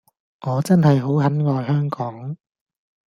[0.39, 2.35] 我真係好很愛香港